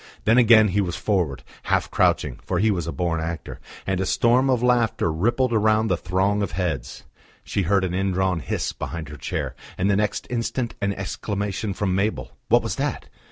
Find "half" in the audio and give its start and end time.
1.61-1.91